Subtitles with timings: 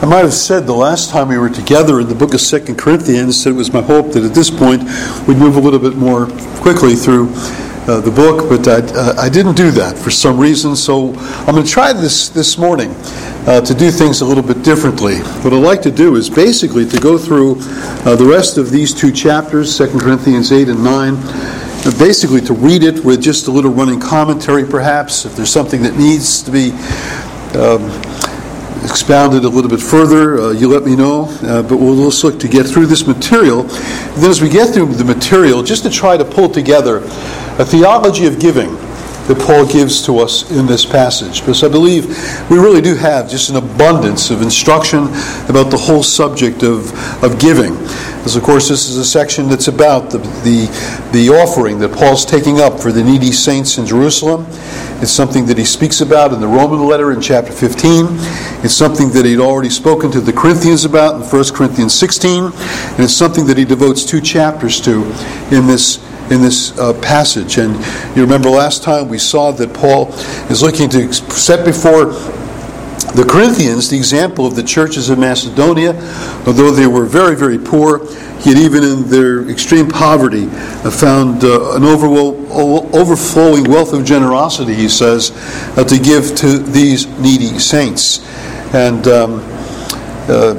[0.00, 2.78] I might have said the last time we were together in the book of Second
[2.78, 4.84] Corinthians that it was my hope that at this point
[5.26, 6.26] we'd move a little bit more
[6.62, 7.32] quickly through
[7.88, 10.76] uh, the book, but I, uh, I, didn't do that for some reason.
[10.76, 12.94] So I'm going to try this this morning
[13.48, 15.18] uh, to do things a little bit differently.
[15.42, 18.94] What I'd like to do is basically to go through uh, the rest of these
[18.94, 21.16] two chapters, 2 Corinthians 8 and 9,
[21.98, 25.96] basically to read it with just a little running commentary, perhaps, if there's something that
[25.96, 26.70] needs to be.
[27.58, 28.07] Um,
[28.84, 31.24] expounded a little bit further, uh, you let me know.
[31.42, 33.62] Uh, but we'll also look to get through this material.
[33.62, 36.98] And then, as we get through the material, just to try to pull together
[37.58, 38.76] a theology of giving
[39.28, 41.40] that Paul gives to us in this passage.
[41.40, 42.06] Because I believe
[42.50, 45.04] we really do have just an abundance of instruction
[45.48, 46.92] about the whole subject of,
[47.22, 47.76] of giving.
[48.28, 50.66] Because, of course, this is a section that's about the, the,
[51.14, 54.44] the offering that Paul's taking up for the needy saints in Jerusalem.
[55.00, 58.04] It's something that he speaks about in the Roman letter in chapter 15.
[58.62, 62.44] It's something that he'd already spoken to the Corinthians about in 1 Corinthians 16.
[62.44, 65.04] And it's something that he devotes two chapters to
[65.50, 65.96] in this
[66.30, 67.56] in this uh, passage.
[67.56, 67.76] And
[68.14, 70.12] you remember last time we saw that Paul
[70.50, 72.12] is looking to set before
[73.14, 75.94] the Corinthians the example of the churches of Macedonia,
[76.46, 78.06] although they were very, very poor.
[78.44, 84.88] Yet, even in their extreme poverty, uh, found uh, an overflowing wealth of generosity, he
[84.88, 85.32] says,
[85.76, 88.20] uh, to give to these needy saints.
[88.72, 89.40] And um,
[90.28, 90.54] uh,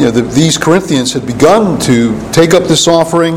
[0.00, 3.34] you know, the, these Corinthians had begun to take up this offering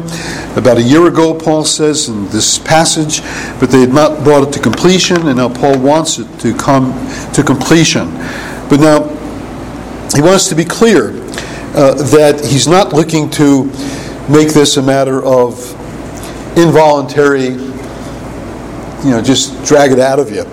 [0.56, 3.19] about a year ago, Paul says in this passage,
[3.59, 6.94] but they had not brought it to completion, and now Paul wants it to come
[7.34, 8.09] to completion.
[8.69, 9.09] But now,
[10.16, 11.09] he wants to be clear
[11.75, 13.66] uh, that he's not looking to
[14.30, 15.59] make this a matter of
[16.58, 17.50] involuntary,
[19.03, 20.45] you know, just drag it out of you.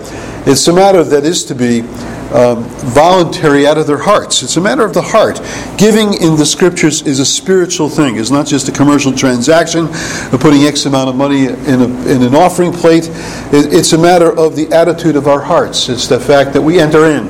[0.45, 1.83] It's a matter that is to be
[2.33, 4.43] um, voluntary out of their hearts.
[4.43, 5.41] It's a matter of the heart.
[5.77, 8.17] Giving in the scriptures is a spiritual thing.
[8.17, 12.23] It's not just a commercial transaction of putting X amount of money in, a, in
[12.23, 13.09] an offering plate.
[13.51, 15.89] It, it's a matter of the attitude of our hearts.
[15.89, 17.27] It's the fact that we enter in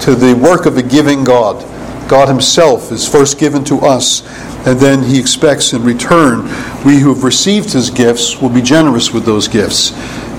[0.00, 1.68] to the work of a giving God.
[2.08, 4.26] God Himself is first given to us,
[4.66, 6.42] and then He expects in return
[6.84, 9.92] we who have received His gifts will be generous with those gifts.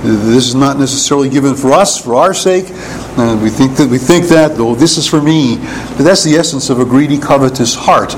[0.04, 2.66] This is not necessarily given for us, for our sake.
[3.16, 5.56] Uh, we think that we think that, though this is for me.
[5.96, 8.14] But that's the essence of a greedy, covetous heart.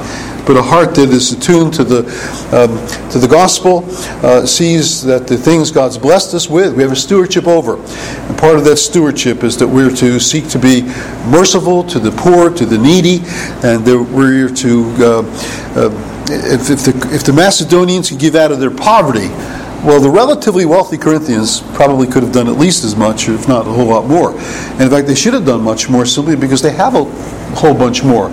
[0.47, 1.99] But a heart that is attuned to the
[2.53, 3.85] um, to the gospel
[4.25, 7.75] uh, sees that the things God's blessed us with, we have a stewardship over.
[7.77, 10.81] And part of that stewardship is that we're to seek to be
[11.29, 13.17] merciful to the poor, to the needy,
[13.63, 14.95] and that we're to.
[14.97, 19.29] Uh, uh if, if, the, if the Macedonians can give out of their poverty,
[19.85, 23.67] well, the relatively wealthy Corinthians probably could have done at least as much, if not
[23.67, 24.31] a whole lot more.
[24.31, 27.03] And in fact, they should have done much more simply because they have a
[27.55, 28.27] whole bunch more.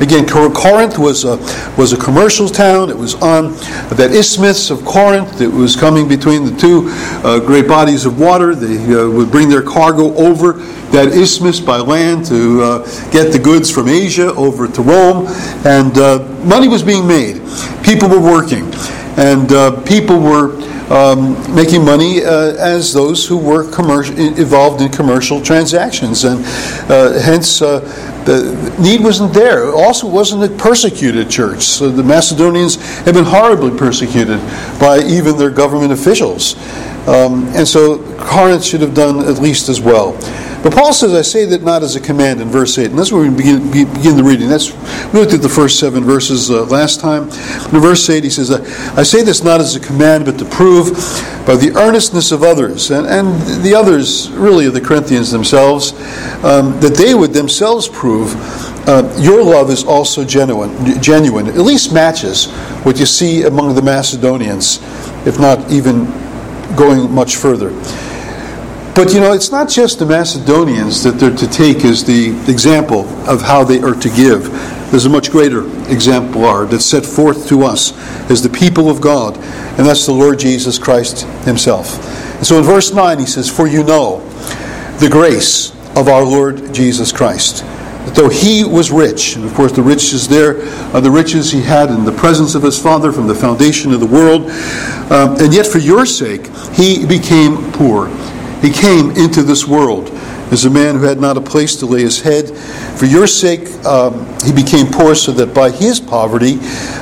[0.00, 1.36] Again, Corinth was a,
[1.78, 2.90] was a commercial town.
[2.90, 3.52] It was on
[3.96, 5.40] that isthmus of Corinth.
[5.40, 6.88] It was coming between the two
[7.26, 8.54] uh, great bodies of water.
[8.54, 10.54] They uh, would bring their cargo over
[10.92, 15.26] that isthmus by land to uh, get the goods from Asia over to Rome.
[15.64, 17.42] And uh, money was being made.
[17.82, 18.70] People were working.
[19.16, 20.60] And uh, people were
[20.90, 26.24] um, making money uh, as those who were involved in commercial transactions.
[26.24, 26.44] And
[26.90, 27.80] uh, hence, uh,
[28.24, 29.72] the need wasn't there.
[29.72, 31.62] Also, wasn't a persecuted church.
[31.62, 34.40] So the Macedonians had been horribly persecuted
[34.78, 36.56] by even their government officials.
[37.08, 40.12] Um, and so Corinth should have done at least as well.
[40.62, 42.90] But Paul says, I say that not as a command in verse 8.
[42.90, 44.48] And that's where we begin, begin the reading.
[44.48, 44.72] That's,
[45.12, 47.22] we looked at the first seven verses uh, last time.
[47.24, 50.90] In verse 8, he says, I say this not as a command, but to prove
[51.46, 55.92] by the earnestness of others, and, and the others, really, of the Corinthians themselves,
[56.44, 58.34] um, that they would themselves prove
[58.86, 62.50] uh, your love is also genuine, genuine, at least matches
[62.84, 64.78] what you see among the Macedonians,
[65.26, 66.04] if not even
[66.76, 67.70] going much further.
[68.94, 73.08] But you know, it's not just the Macedonians that they're to take as the example
[73.28, 74.50] of how they are to give.
[74.90, 77.92] There's a much greater exemplar that's set forth to us
[78.28, 82.04] as the people of God, and that's the Lord Jesus Christ Himself.
[82.36, 84.18] And so in verse 9, he says, For you know
[84.98, 87.62] the grace of our Lord Jesus Christ.
[88.06, 91.62] That though he was rich, and of course the riches there are the riches he
[91.62, 94.50] had in the presence of his Father from the foundation of the world,
[95.12, 98.08] um, and yet for your sake he became poor
[98.60, 100.10] he came into this world
[100.50, 102.50] as a man who had not a place to lay his head.
[102.98, 106.58] For your sake, um, he became poor so that by his poverty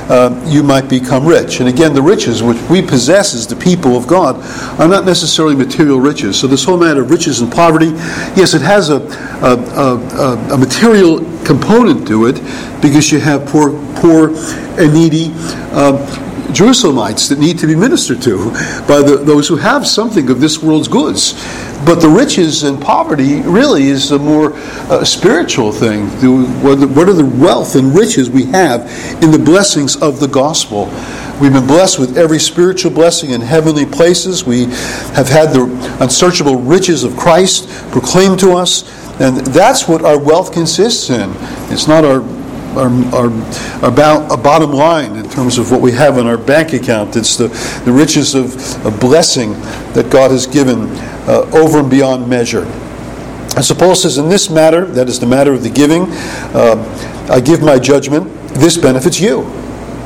[0.09, 1.59] uh, you might become rich.
[1.59, 4.35] And again, the riches which we possess as the people of God
[4.79, 6.39] are not necessarily material riches.
[6.39, 7.87] So, this whole matter of riches and poverty,
[8.37, 9.01] yes, it has a,
[9.41, 12.35] a, a, a material component to it
[12.81, 14.29] because you have poor, poor
[14.79, 15.31] and needy.
[15.71, 18.49] Uh, Jerusalemites that need to be ministered to
[18.87, 21.33] by the, those who have something of this world's goods.
[21.85, 26.07] But the riches and poverty really is a more uh, spiritual thing.
[26.61, 28.81] What are the wealth and riches we have
[29.23, 30.85] in the blessings of the gospel?
[31.39, 34.43] We've been blessed with every spiritual blessing in heavenly places.
[34.43, 34.65] We
[35.15, 38.83] have had the unsearchable riches of Christ proclaimed to us.
[39.21, 41.31] And that's what our wealth consists in.
[41.71, 42.21] It's not our
[42.77, 43.29] our, our,
[43.83, 47.15] our, bottom line in terms of what we have in our bank account.
[47.15, 47.47] It's the,
[47.85, 48.55] the riches of,
[48.85, 49.53] of blessing
[49.93, 50.87] that God has given
[51.27, 52.65] uh, over and beyond measure.
[53.55, 56.03] And so Paul says, in this matter, that is the matter of the giving,
[56.53, 58.31] uh, I give my judgment.
[58.53, 59.43] This benefits you.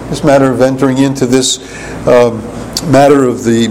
[0.09, 1.59] This matter of entering into this
[2.07, 2.41] um,
[2.91, 3.67] matter of the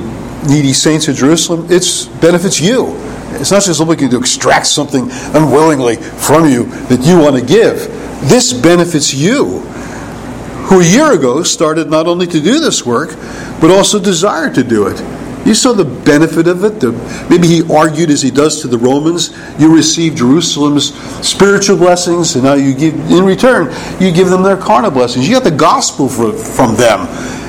[0.49, 2.97] needy saints of Jerusalem, it benefits you.
[3.41, 8.02] It's not just looking to extract something unwillingly from you that you want to give
[8.23, 9.61] this benefits you,
[10.69, 13.11] who a year ago started not only to do this work,
[13.61, 15.01] but also desired to do it.
[15.45, 16.79] You saw the benefit of it.
[16.79, 16.93] The,
[17.29, 19.37] maybe he argued as he does to the Romans.
[19.59, 20.95] You receive Jerusalem's
[21.27, 23.67] spiritual blessings, and now you give, in return,
[24.01, 25.29] you give them their carnal blessings.
[25.29, 27.09] You got the gospel for, from them.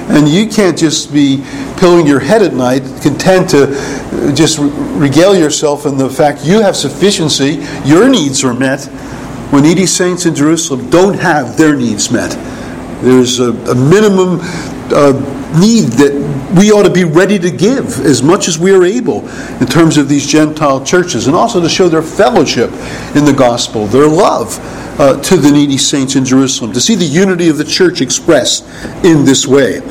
[0.09, 1.45] And you can't just be
[1.77, 6.61] pillowing your head at night, content to uh, just regale yourself in the fact you
[6.61, 8.89] have sufficiency, your needs are met,
[9.53, 12.31] when needy saints in Jerusalem don't have their needs met.
[13.03, 14.39] There's a, a minimum
[14.89, 15.13] uh,
[15.61, 19.29] need that we ought to be ready to give as much as we are able
[19.59, 22.71] in terms of these Gentile churches, and also to show their fellowship
[23.15, 24.57] in the gospel, their love
[24.99, 28.65] uh, to the needy saints in Jerusalem, to see the unity of the church expressed
[29.05, 29.81] in this way.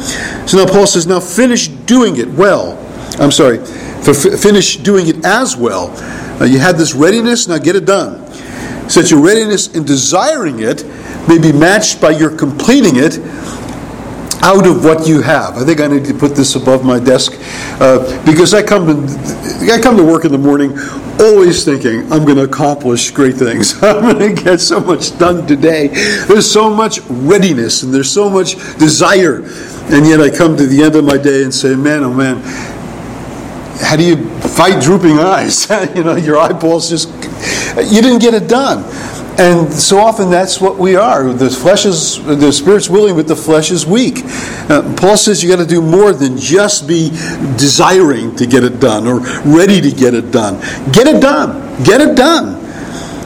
[0.49, 2.77] So now Paul says, Now finish doing it well.
[3.21, 3.59] I'm sorry,
[4.03, 5.91] for finish doing it as well.
[6.41, 8.32] Uh, you had this readiness, now get it done
[8.89, 10.85] that your readiness in desiring it
[11.29, 13.19] may be matched by your completing it
[14.43, 15.57] out of what you have.
[15.57, 17.33] I think I need to put this above my desk
[17.81, 20.77] uh, because I come to I come to work in the morning
[21.21, 23.75] always thinking I'm going to accomplish great things.
[23.83, 25.89] I'm going to get so much done today.
[26.27, 29.45] There's so much readiness and there's so much desire,
[29.93, 32.43] and yet I come to the end of my day and say, "Man, oh man."
[33.83, 35.69] How do you fight drooping eyes?
[35.95, 37.09] you know, your eyeballs just
[37.77, 38.85] you didn't get it done.
[39.39, 41.33] And so often that's what we are.
[41.33, 44.19] The flesh is, the spirit's willing, but the flesh is weak.
[44.69, 47.09] Uh, Paul says you got to do more than just be
[47.57, 50.61] desiring to get it done or ready to get it done.
[50.93, 51.83] Get it done.
[51.83, 52.63] Get it done.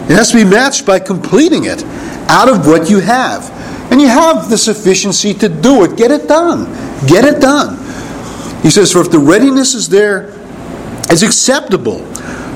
[0.08, 1.82] It has to be matched by completing it
[2.31, 3.50] out of what you have.
[3.91, 5.97] And you have the sufficiency to do it.
[5.97, 6.67] Get it done.
[7.08, 7.76] Get it done.
[8.62, 10.35] He says, For if the readiness is there,
[11.11, 12.06] it's acceptable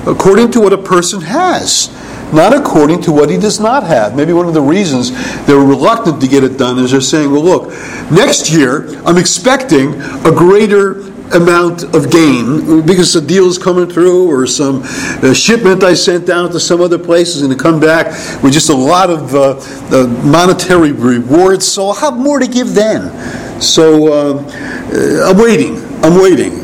[0.07, 1.89] according to what a person has,
[2.33, 4.17] not according to what he does not have.
[4.17, 5.11] Maybe one of the reasons
[5.47, 7.69] they're reluctant to get it done is they're saying, well, look,
[8.11, 14.29] next year I'm expecting a greater amount of gain because the deal is coming through
[14.29, 18.07] or some uh, shipment I sent out to some other places and to come back
[18.43, 19.57] with just a lot of uh,
[19.93, 21.67] uh, monetary rewards.
[21.67, 23.61] So I'll have more to give then.
[23.61, 25.77] So uh, uh, I'm waiting.
[26.03, 26.60] I'm waiting.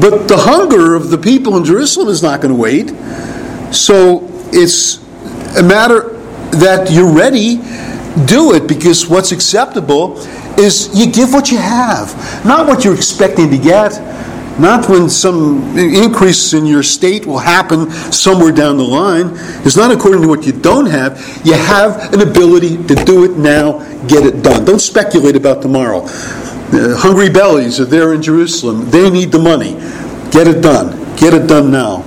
[0.00, 2.90] But the hunger of the people in Jerusalem is not going to wait.
[3.74, 4.98] So it's
[5.56, 6.10] a matter
[6.52, 7.56] that you're ready,
[8.26, 10.18] do it because what's acceptable
[10.58, 14.00] is you give what you have, not what you're expecting to get.
[14.58, 19.32] Not when some increase in your state will happen somewhere down the line.
[19.66, 21.20] It's not according to what you don't have.
[21.44, 24.64] You have an ability to do it now, get it done.
[24.64, 26.06] Don't speculate about tomorrow.
[26.72, 28.90] Uh, hungry bellies are there in Jerusalem.
[28.90, 29.74] They need the money.
[30.30, 31.16] Get it done.
[31.16, 32.02] Get it done now.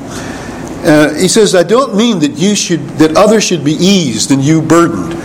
[0.84, 4.42] Uh, he says, I don't mean that you should that others should be eased and
[4.44, 5.18] you burdened.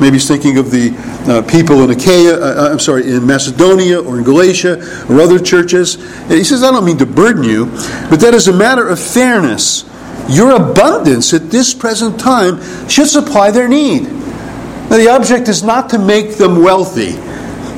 [0.00, 0.90] Maybe he's thinking of the
[1.28, 5.38] uh, people in Achaia, uh, uh I'm sorry, in Macedonia or in Galatia or other
[5.38, 5.94] churches.
[6.28, 7.66] He says, I don't mean to burden you,
[8.10, 9.84] but that is a matter of fairness.
[10.28, 14.04] Your abundance at this present time should supply their need.
[14.04, 17.16] Now, the object is not to make them wealthy.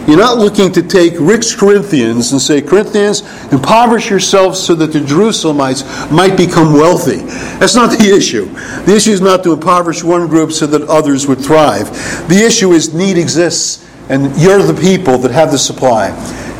[0.07, 4.99] You're not looking to take rich Corinthians and say, Corinthians, impoverish yourselves so that the
[4.99, 7.21] Jerusalemites might become wealthy.
[7.59, 8.45] That's not the issue.
[8.85, 11.89] The issue is not to impoverish one group so that others would thrive.
[12.29, 16.09] The issue is need exists, and you're the people that have the supply.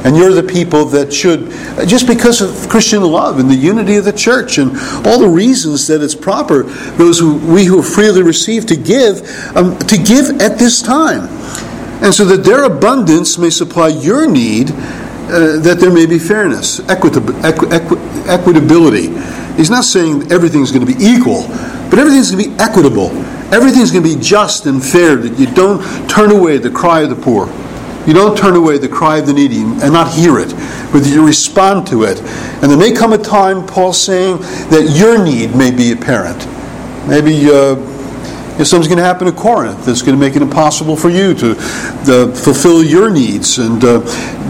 [0.05, 1.51] And you're the people that should,
[1.89, 5.87] just because of Christian love and the unity of the church and all the reasons
[5.87, 6.65] that it's proper,
[6.97, 9.21] those who we who freely received to give,
[9.57, 11.29] um, to give at this time.
[12.03, 16.81] And so that their abundance may supply your need, uh, that there may be fairness,
[16.81, 17.97] equitab- equi- equi-
[18.27, 19.57] equitability.
[19.57, 21.47] He's not saying everything's going to be equal,
[21.89, 23.11] but everything's going to be equitable.
[23.53, 27.11] Everything's going to be just and fair, that you don't turn away the cry of
[27.11, 27.47] the poor.
[28.07, 30.53] You don't turn away the cry of the needy and not hear it,
[30.93, 32.21] but you respond to it.
[32.61, 36.47] And there may come a time, Paul's saying, that your need may be apparent.
[37.09, 37.77] Maybe uh,
[38.59, 41.35] if something's going to happen to Corinth that's going to make it impossible for you
[41.35, 43.99] to uh, fulfill your needs, and uh,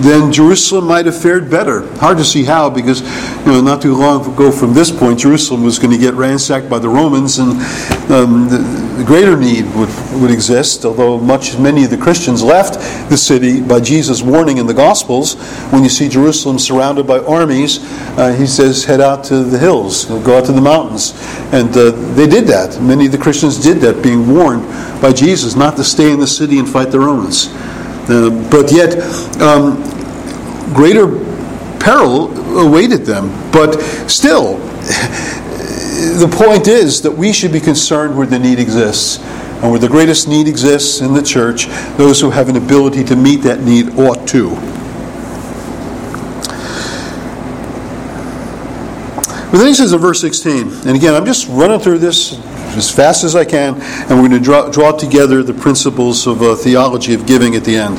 [0.03, 1.87] then Jerusalem might have fared better.
[1.97, 3.01] Hard to see how, because
[3.47, 6.69] you know, not too long ago from this point, Jerusalem was going to get ransacked
[6.69, 7.53] by the Romans, and
[8.11, 9.89] um, greater need would,
[10.21, 10.85] would exist.
[10.85, 12.75] Although much, many of the Christians left
[13.11, 15.35] the city by Jesus' warning in the Gospels.
[15.71, 17.81] When you see Jerusalem surrounded by armies,
[18.19, 21.13] uh, he says, "Head out to the hills, go out to the mountains,"
[21.53, 22.81] and uh, they did that.
[22.81, 24.67] Many of the Christians did that being warned
[25.01, 27.49] by Jesus not to stay in the city and fight the Romans.
[28.09, 28.97] Uh, but yet,
[29.41, 29.83] um,
[30.75, 31.07] greater
[31.81, 33.31] peril awaited them.
[33.53, 34.59] But still,
[36.05, 39.19] the point is that we should be concerned where the need exists.
[39.19, 43.17] And where the greatest need exists in the church, those who have an ability to
[43.17, 44.51] meet that need ought to.
[49.51, 52.37] But then he says in verse 16, and again, I'm just running through this
[52.77, 56.43] as fast as I can, and we're going to draw, draw together the principles of
[56.43, 57.99] uh, theology of giving at the end.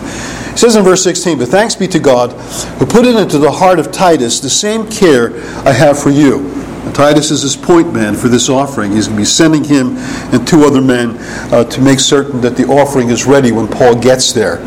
[0.51, 2.31] He says in verse 16, But thanks be to God
[2.77, 5.35] who put it into the heart of Titus the same care
[5.65, 6.54] I have for you.
[6.94, 8.92] Titus is his point man for this offering.
[8.92, 9.98] He's going to be sending him
[10.34, 11.18] and two other men
[11.54, 14.58] uh, to make certain that the offering is ready when Paul gets there.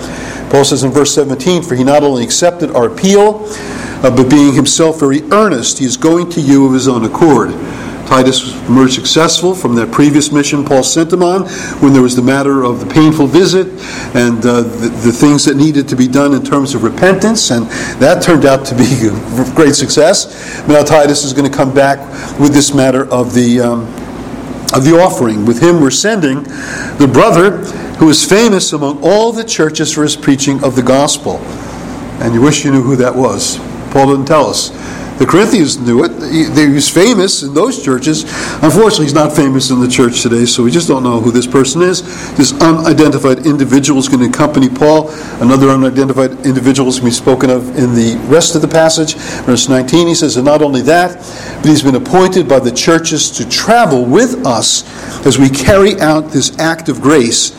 [0.51, 3.45] Paul says in verse 17, For he not only accepted our appeal,
[4.03, 7.51] uh, but being himself very earnest, he is going to you of his own accord.
[8.09, 11.47] Titus emerged successful from that previous mission Paul sent him on
[11.83, 13.67] when there was the matter of the painful visit
[14.17, 17.67] and uh, the, the, things that needed to be done in terms of repentance, and
[18.01, 20.67] that turned out to be a great success.
[20.67, 21.99] Now Titus is going to come back
[22.41, 23.83] with this matter of the um,
[24.73, 25.45] of the offering.
[25.45, 26.45] With him, we're sending
[26.97, 27.59] the brother
[27.99, 31.37] who is famous among all the churches for his preaching of the gospel.
[32.21, 33.59] And you wish you knew who that was.
[33.93, 34.71] Paul didn't tell us.
[35.19, 36.13] The Corinthians knew it.
[36.33, 38.23] He, was famous in those churches.
[38.63, 41.47] Unfortunately, he's not famous in the church today, so we just don't know who this
[41.47, 42.03] person is.
[42.37, 45.11] This unidentified individual is going to accompany Paul.
[45.41, 49.17] Another unidentified individual is going to be spoken of in the rest of the passage.
[49.45, 51.17] Verse 19, he says, And not only that,
[51.57, 54.85] but he's been appointed by the churches to travel with us
[55.27, 57.51] as we carry out this act of grace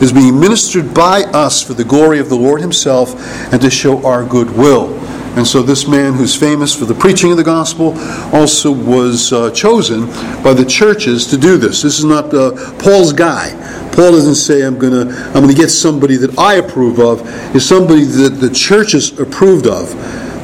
[0.00, 3.14] is being ministered by us for the glory of the Lord Himself
[3.52, 5.07] and to show our goodwill.
[5.38, 7.96] And so, this man who's famous for the preaching of the gospel
[8.34, 10.06] also was uh, chosen
[10.42, 11.80] by the churches to do this.
[11.80, 13.50] This is not uh, Paul's guy.
[13.92, 17.22] Paul doesn't say, I'm going to I'm to get somebody that I approve of.
[17.54, 19.90] It's somebody that the churches approved of.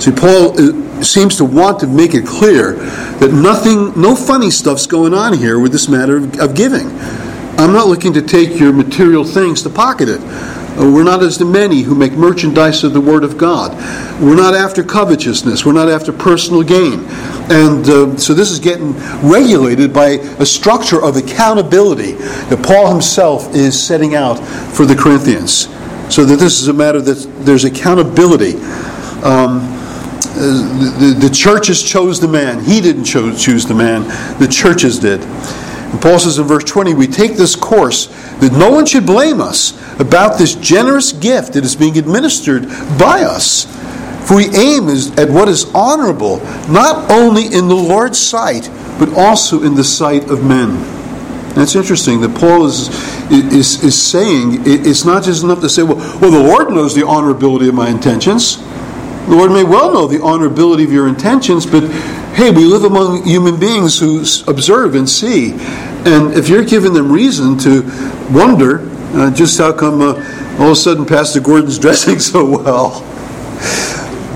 [0.01, 4.87] See, Paul uh, seems to want to make it clear that nothing, no funny stuff's
[4.87, 6.87] going on here with this matter of, of giving.
[7.59, 10.21] I'm not looking to take your material things to pocket it.
[10.77, 13.73] We're not as the many who make merchandise of the Word of God.
[14.21, 15.65] We're not after covetousness.
[15.65, 17.05] We're not after personal gain.
[17.51, 23.55] And uh, so this is getting regulated by a structure of accountability that Paul himself
[23.55, 24.37] is setting out
[24.75, 25.69] for the Corinthians.
[26.13, 28.55] So that this is a matter that there's accountability.
[29.23, 29.61] Um,
[30.37, 32.65] uh, the, the, the churches chose the man.
[32.65, 34.03] He didn't cho- choose the man,
[34.41, 35.21] the churches did.
[35.95, 38.07] And Paul says in verse 20, we take this course
[38.41, 42.65] that no one should blame us about this generous gift that is being administered
[42.99, 43.65] by us.
[44.27, 49.63] For we aim at what is honorable, not only in the Lord's sight, but also
[49.63, 50.71] in the sight of men.
[51.57, 52.89] It's interesting that Paul is,
[53.31, 57.03] is, is saying it's not just enough to say, well, well, the Lord knows the
[57.03, 58.57] honorability of my intentions.
[58.57, 61.85] The Lord may well know the honorability of your intentions, but
[62.35, 64.19] hey, we live among human beings who
[64.51, 65.53] observe and see.
[65.53, 67.83] And if you're giving them reason to
[68.33, 68.81] wonder
[69.15, 70.15] uh, just how come uh,
[70.59, 73.03] all of a sudden Pastor Gordon's dressing so well,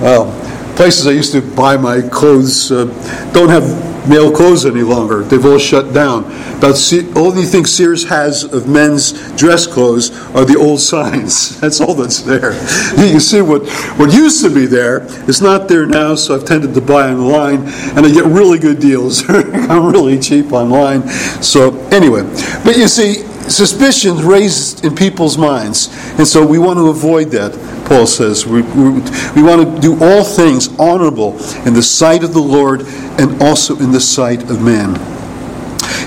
[0.01, 2.85] well, places I used to buy my clothes uh,
[3.33, 5.23] don't have male clothes any longer.
[5.23, 6.25] They've all shut down.
[6.59, 11.61] About the only thing Sears has of men's dress clothes are the old signs.
[11.61, 12.53] That's all that's there.
[12.99, 16.45] You can see what, what used to be there is not there now, so I've
[16.45, 17.61] tended to buy online,
[17.97, 19.23] and I get really good deals.
[19.29, 21.07] I'm really cheap online.
[21.43, 22.23] So, anyway,
[22.65, 25.89] but you see, suspicions raised in people's minds.
[26.19, 27.53] And so we want to avoid that,
[27.87, 28.47] Paul says.
[28.47, 28.91] We, we,
[29.37, 31.33] we, want to do all things honorable
[31.67, 32.83] in the sight of the Lord
[33.19, 34.97] and also in the sight of man.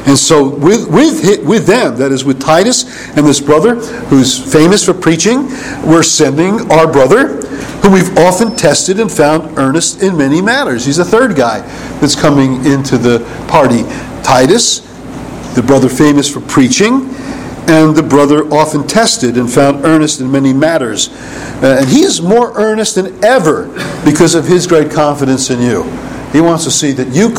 [0.08, 4.86] And so with, with, with them, that is with Titus and this brother who's famous
[4.86, 5.48] for preaching,
[5.86, 7.38] we're sending our brother
[7.82, 10.86] who we've often tested and found earnest in many matters.
[10.86, 11.62] He's a third guy
[12.00, 13.84] that's coming into the party.
[14.24, 14.80] Titus,
[15.56, 17.10] the brother famous for preaching,
[17.72, 21.10] and the brother often tested and found earnest in many matters.
[21.63, 23.68] Uh, and he is more earnest than ever
[24.04, 25.84] because of his great confidence in you.
[26.34, 27.30] He wants to see that you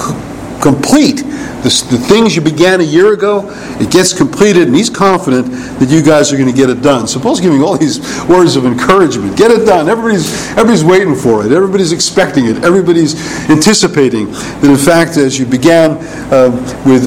[0.62, 1.19] complete
[1.62, 3.43] the, the things you began a year ago.
[3.79, 5.47] It gets completed, and he's confident
[5.79, 7.07] that you guys are going to get it done.
[7.07, 9.37] So Paul's giving all these words of encouragement.
[9.37, 9.89] Get it done.
[9.89, 11.53] Everybody's, everybody's waiting for it.
[11.53, 12.65] Everybody's expecting it.
[12.65, 13.15] Everybody's
[13.51, 15.99] anticipating that, in fact, as you began
[16.33, 16.51] uh,
[16.87, 17.07] with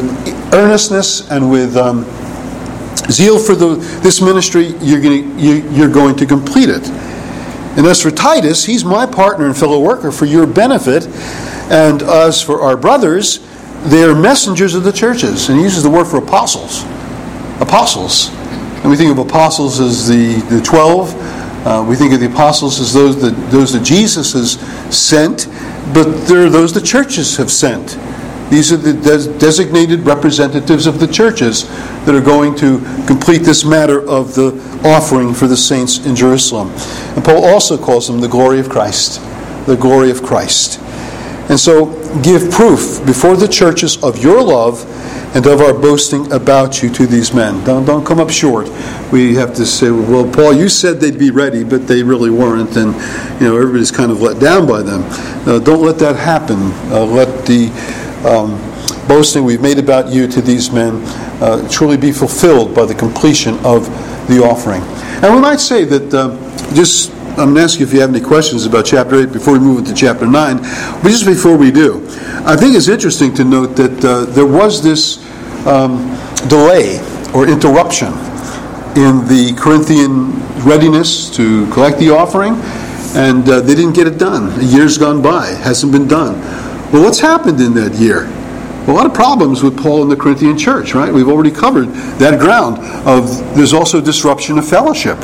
[0.54, 2.06] earnestness and with um,
[3.12, 6.88] zeal for the, this ministry, you're going, to, you, you're going to complete it.
[7.78, 11.08] And as for Titus, he's my partner and fellow worker for your benefit.
[11.70, 13.40] And as for our brothers,
[13.86, 15.50] they are messengers of the churches.
[15.50, 16.84] And he uses the word for apostles.
[17.60, 18.30] Apostles.
[18.82, 21.14] And we think of apostles as the, the 12.
[21.66, 24.52] Uh, we think of the apostles as those that, those that Jesus has
[24.96, 25.48] sent,
[25.94, 27.98] but there are those the churches have sent.
[28.50, 31.68] These are the des- designated representatives of the churches
[32.06, 34.54] that are going to complete this matter of the
[34.86, 36.70] offering for the saints in Jerusalem.
[37.16, 39.20] And Paul also calls them the glory of Christ.
[39.66, 40.80] The glory of Christ.
[41.50, 44.84] And so give proof before the churches of your love
[45.36, 47.62] and of our boasting about you to these men.
[47.66, 48.70] Don't, don't come up short.
[49.12, 52.78] We have to say, well, Paul, you said they'd be ready, but they really weren't,
[52.78, 52.94] and
[53.42, 55.04] you know everybody's kind of let down by them.
[55.46, 56.72] Uh, don't let that happen.
[56.92, 57.70] Uh, let the
[58.26, 58.58] um,
[59.08, 61.02] boasting we've made about you to these men
[61.42, 63.86] uh, truly be fulfilled by the completion of
[64.28, 64.82] the offering.
[65.24, 68.12] And we might say that uh, just I'm going to ask you if you have
[68.12, 70.58] any questions about chapter 8 before we move into chapter 9.
[70.58, 71.98] But just before we do,
[72.46, 75.20] I think it's interesting to note that uh, there was this
[75.68, 75.98] um,
[76.48, 77.00] delay
[77.34, 78.08] or interruption
[78.96, 80.32] in the Corinthian
[80.64, 82.54] readiness to collect the offering,
[83.18, 84.58] and uh, they didn't get it done.
[84.58, 86.36] A year's gone by, hasn't been done.
[86.92, 88.30] Well, what's happened in that year?
[88.88, 91.12] a lot of problems with Paul and the Corinthian church, right?
[91.12, 91.88] We've already covered
[92.20, 92.78] that ground
[93.08, 95.18] of there's also disruption of fellowship.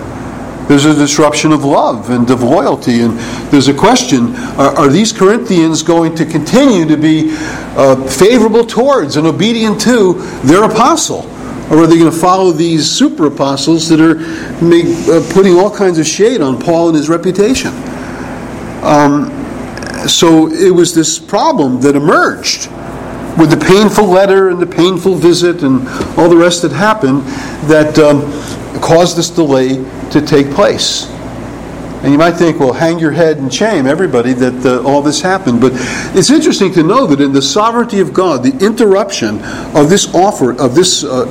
[0.67, 3.01] There's a disruption of love and of loyalty.
[3.01, 3.19] And
[3.51, 7.35] there's a question are, are these Corinthians going to continue to be
[7.75, 11.29] uh, favorable towards and obedient to their apostle?
[11.69, 14.15] Or are they going to follow these super apostles that are
[14.65, 17.71] make, uh, putting all kinds of shade on Paul and his reputation?
[18.83, 19.40] Um,
[20.09, 22.69] so it was this problem that emerged
[23.37, 25.87] with the painful letter and the painful visit and
[26.17, 27.21] all the rest that happened
[27.69, 28.21] that um,
[28.81, 29.75] caused this delay
[30.11, 31.07] to take place.
[32.03, 35.21] And you might think, well, hang your head and shame everybody that uh, all this
[35.21, 35.61] happened.
[35.61, 35.73] But
[36.15, 39.39] it's interesting to know that in the sovereignty of God, the interruption
[39.75, 41.27] of this offer, of this uh,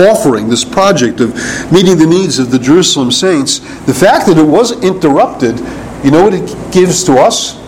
[0.00, 1.34] offering, this project of
[1.70, 5.58] meeting the needs of the Jerusalem saints, the fact that it was interrupted,
[6.02, 7.65] you know what it gives to us?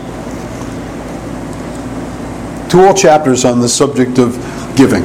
[2.69, 4.35] Two whole chapters on the subject of
[4.77, 5.03] giving.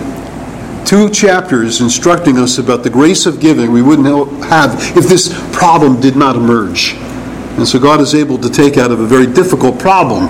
[0.85, 4.07] Two chapters instructing us about the grace of giving we wouldn't
[4.43, 6.93] have if this problem did not emerge.
[7.55, 10.27] And so God is able to take out of a very difficult problem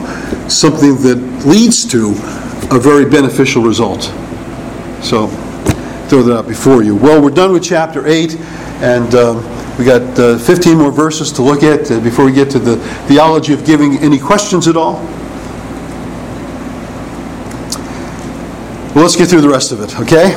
[0.49, 1.15] something that
[1.45, 2.11] leads to
[2.69, 4.03] a very beneficial result.
[5.01, 5.27] So,
[6.07, 6.95] throw that out before you.
[6.95, 8.35] Well, we're done with chapter 8,
[8.81, 12.49] and uh, we got uh, 15 more verses to look at uh, before we get
[12.51, 13.97] to the theology of giving.
[13.97, 14.95] Any questions at all?
[18.93, 20.35] Well, let's get through the rest of it, okay?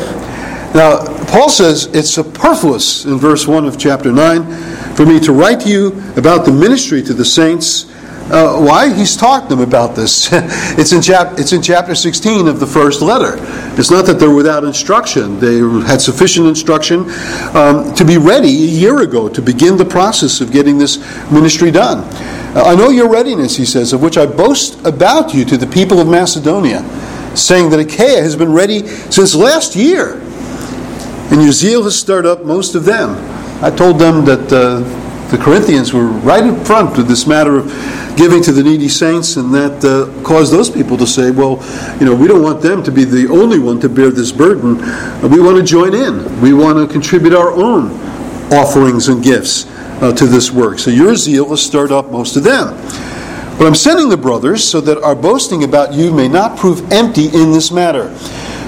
[0.74, 5.60] Now, Paul says it's superfluous in verse 1 of chapter 9 for me to write
[5.60, 7.84] to you about the ministry to the saints.
[8.30, 8.94] Uh, why?
[8.94, 10.30] He's talked them about this.
[10.32, 13.36] it's, in chap- it's in chapter 16 of the first letter.
[13.78, 15.38] It's not that they're without instruction.
[15.38, 17.10] They had sufficient instruction
[17.54, 20.96] um, to be ready a year ago to begin the process of getting this
[21.30, 21.98] ministry done.
[22.56, 25.66] Uh, I know your readiness, he says, of which I boast about you to the
[25.66, 26.82] people of Macedonia
[27.36, 30.14] saying that Achaia has been ready since last year,
[31.30, 33.16] and your zeal has stirred up most of them.
[33.62, 34.80] I told them that uh,
[35.30, 37.66] the Corinthians were right in front with this matter of
[38.16, 41.62] giving to the needy saints, and that uh, caused those people to say, well,
[42.00, 44.78] you know, we don't want them to be the only one to bear this burden.
[45.28, 46.40] We want to join in.
[46.40, 47.90] We want to contribute our own
[48.52, 49.66] offerings and gifts
[50.00, 50.78] uh, to this work.
[50.78, 52.74] So your zeal has stirred up most of them.
[53.58, 57.26] But I'm sending the brothers so that our boasting about you may not prove empty
[57.26, 58.14] in this matter,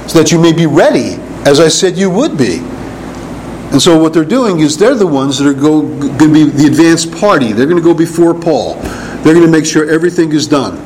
[0.09, 2.59] so that you may be ready, as I said you would be.
[3.71, 6.67] And so what they're doing is they're the ones that are going to be the
[6.67, 7.53] advanced party.
[7.53, 8.77] They're going to go before Paul.
[9.23, 10.79] They're going to make sure everything is done.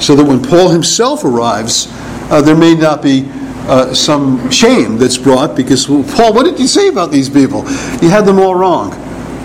[0.00, 1.88] So that when Paul himself arrives,
[2.30, 3.28] uh, there may not be
[3.66, 7.64] uh, some shame that's brought because, well, Paul, what did you say about these people?
[8.00, 8.92] You had them all wrong.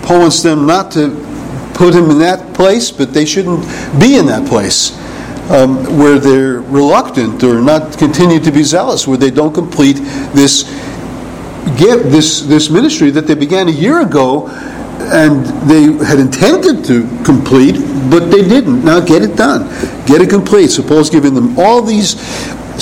[0.02, 1.23] Paul wants them not to
[1.74, 3.62] put him in that place, but they shouldn't
[4.00, 4.96] be in that place
[5.50, 9.96] um, where they're reluctant or not continue to be zealous, where they don't complete
[10.32, 10.64] this
[11.76, 14.48] this this ministry that they began a year ago,
[15.12, 17.76] and they had intended to complete,
[18.10, 18.84] but they didn't.
[18.84, 19.68] Now get it done,
[20.06, 20.68] get it complete.
[20.68, 22.20] So Paul's giving them all these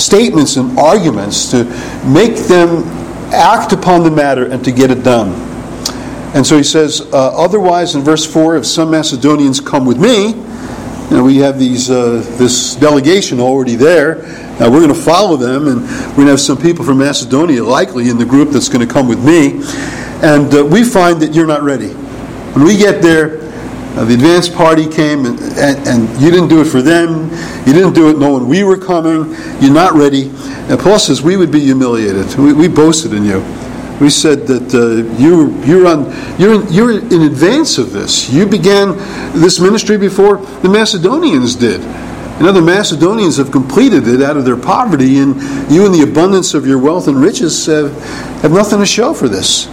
[0.01, 1.65] statements and arguments to
[2.05, 2.83] make them
[3.33, 5.52] act upon the matter and to get it done.
[6.33, 10.29] And so he says, uh, otherwise, in verse 4, if some Macedonians come with me,
[10.29, 14.23] you know, we have these uh, this delegation already there.
[14.59, 17.63] Now we're going to follow them, and we're going to have some people from Macedonia
[17.63, 19.61] likely in the group that's going to come with me.
[20.23, 21.89] And uh, we find that you're not ready.
[21.89, 23.41] When we get there,
[23.95, 27.29] uh, the advance party came, and, and, and, you didn't do it for them.
[27.67, 29.35] You didn't do it knowing we were coming.
[29.61, 30.31] You're not ready.
[30.69, 32.33] And Paul says we would be humiliated.
[32.35, 33.41] We, we boasted in you.
[33.99, 36.05] We said that uh, you, you're, on,
[36.39, 38.29] you're, in, you're in advance of this.
[38.29, 38.97] You began
[39.39, 41.81] this ministry before the Macedonians did.
[41.81, 45.35] And other Macedonians have completed it out of their poverty, and
[45.71, 47.93] you, in the abundance of your wealth and riches, have,
[48.41, 49.69] have nothing to show for this.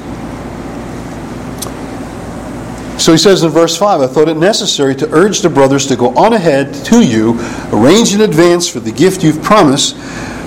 [3.03, 5.97] So he says in verse 5 I thought it necessary to urge the brothers to
[5.97, 7.41] go on ahead to you,
[7.73, 9.97] arrange in advance for the gift you've promised,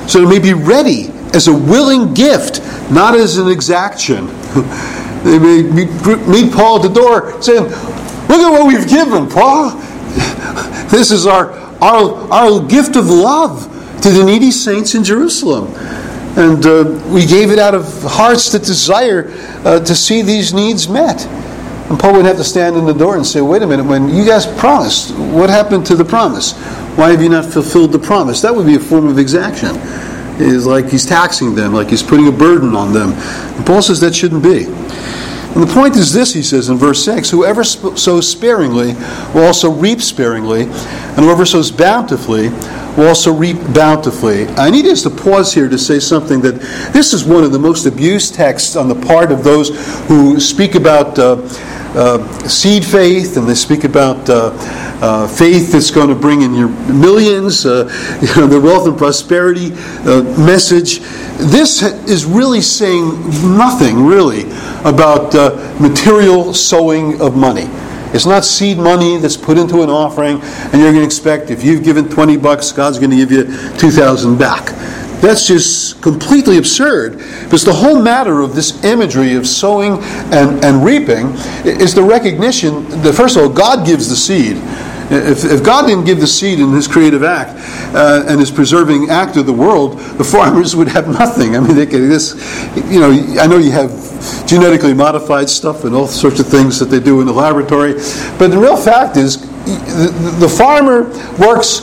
[0.07, 4.27] so it may be ready as a willing gift, not as an exaction.
[5.23, 9.71] they may meet Paul at the door saying, Look at what we've given, Paul.
[10.93, 11.49] This is our,
[11.81, 13.63] our, our gift of love
[14.03, 15.73] to the needy saints in Jerusalem.
[16.37, 19.31] And uh, we gave it out of hearts that desire
[19.65, 21.25] uh, to see these needs met.
[21.89, 24.07] And Paul would have to stand in the door and say, Wait a minute, when
[24.13, 26.53] you guys promised, what happened to the promise?
[26.95, 28.41] Why have you not fulfilled the promise?
[28.41, 29.75] That would be a form of exaction
[30.39, 33.11] is like he's taxing them, like he's putting a burden on them.
[33.11, 34.65] And Paul says that shouldn't be.
[34.65, 38.93] And the point is this, he says in verse 6 Whoever sows sparingly
[39.35, 42.49] will also reap sparingly, and whoever sows bountifully
[42.97, 44.47] will also reap bountifully.
[44.49, 46.59] I need us to pause here to say something that
[46.91, 49.69] this is one of the most abused texts on the part of those
[50.07, 51.19] who speak about.
[51.19, 51.47] Uh,
[51.95, 54.49] uh, seed faith, and they speak about uh,
[55.03, 57.83] uh, faith that's going to bring in your millions, uh,
[58.21, 59.73] you know, the wealth and prosperity
[60.05, 60.99] uh, message.
[61.51, 63.19] This is really saying
[63.57, 64.43] nothing, really,
[64.85, 67.67] about uh, material sowing of money.
[68.13, 71.65] It's not seed money that's put into an offering, and you're going to expect if
[71.65, 73.43] you've given 20 bucks, God's going to give you
[73.79, 74.67] 2,000 back.
[75.19, 79.99] That's just completely absurd because the whole matter of this imagery of sowing
[80.33, 81.27] and, and reaping
[81.65, 84.57] is the recognition that, first of all, God gives the seed.
[85.11, 87.51] If, if God didn't give the seed in His creative act
[87.95, 91.55] uh, and His preserving act of the world, the farmers would have nothing.
[91.55, 92.33] I mean, they could this,
[92.91, 93.91] you know, I know you have
[94.47, 97.93] genetically modified stuff and all sorts of things that they do in the laboratory,
[98.37, 101.81] but the real fact is the, the farmer works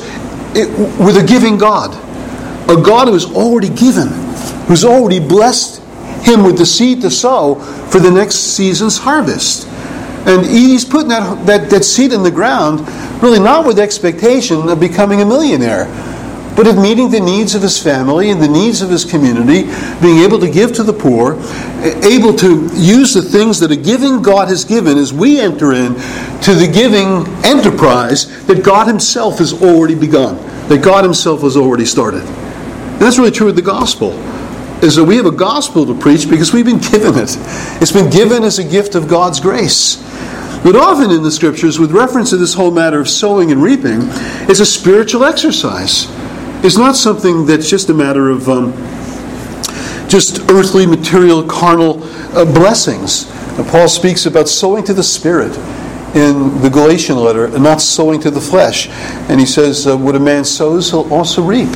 [0.99, 1.95] with a giving God
[2.71, 4.09] a God who has already given,
[4.67, 5.83] who's already blessed
[6.23, 7.57] him with the seed to sow
[7.91, 9.67] for the next season's harvest.
[10.27, 12.81] And he's putting that, that, that seed in the ground
[13.23, 15.87] really not with expectation of becoming a millionaire,
[16.57, 19.63] but of meeting the needs of his family and the needs of his community,
[20.03, 21.35] being able to give to the poor,
[22.05, 25.95] able to use the things that a giving God has given as we enter in
[26.43, 30.37] to the giving enterprise that God himself has already begun,
[30.69, 32.23] that God himself has already started.
[32.23, 34.13] And that's really true of the gospel.
[34.85, 37.37] Is that we have a gospel to preach because we've been given it.
[37.83, 39.97] It's been given as a gift of God's grace.
[40.63, 44.01] But often in the scriptures, with reference to this whole matter of sowing and reaping,
[44.49, 46.07] it's a spiritual exercise.
[46.63, 48.73] It's not something that's just a matter of um,
[50.11, 52.03] just earthly, material, carnal
[52.37, 53.31] uh, blessings.
[53.31, 55.57] Uh, Paul speaks about sowing to the Spirit
[56.15, 58.89] in the Galatian letter and not sowing to the flesh.
[59.31, 61.69] And he says, uh, What a man sows, he'll also reap.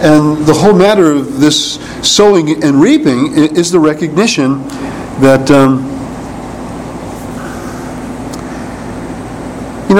[0.00, 4.68] And the whole matter of this sowing and reaping is the recognition
[5.20, 5.97] that, um,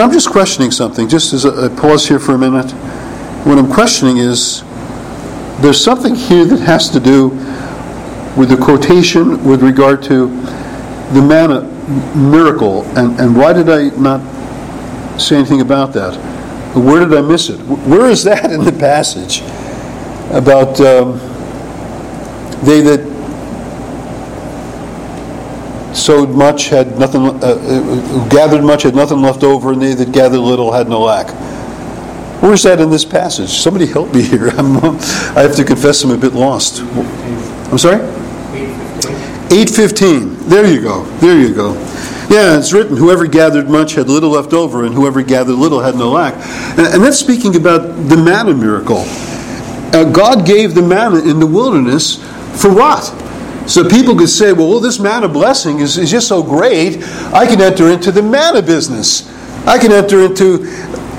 [0.00, 2.70] I'm just questioning something, just as a, pause here for a minute.
[3.46, 4.62] What I'm questioning is
[5.60, 7.28] there's something here that has to do
[8.36, 10.28] with the quotation with regard to
[11.12, 11.62] the manna
[12.14, 12.84] miracle.
[12.96, 14.20] And, and why did I not
[15.20, 16.14] say anything about that?
[16.76, 17.58] Where did I miss it?
[17.58, 19.42] Where is that in the passage?
[20.30, 21.18] about um,
[22.64, 23.17] they that
[25.92, 30.12] sowed much had nothing, uh, uh, gathered much had nothing left over, and they that
[30.12, 31.28] gathered little had no lack.
[32.42, 33.50] Where's that in this passage?
[33.50, 34.48] Somebody help me here.
[34.56, 36.80] I'm, I have to confess I'm a bit lost.
[36.80, 37.98] I'm sorry?
[39.48, 40.48] 8.15.
[40.48, 41.04] There you go.
[41.18, 41.72] There you go.
[42.30, 45.94] Yeah, it's written, whoever gathered much had little left over, and whoever gathered little had
[45.94, 46.34] no lack.
[46.78, 49.04] And that's speaking about the manna miracle.
[49.94, 52.16] Uh, God gave the manna in the wilderness
[52.60, 53.08] for what?
[53.68, 57.02] So people could say, well, well this manna blessing is, is just so great,
[57.34, 59.28] I can enter into the manna business.
[59.66, 60.62] I can enter into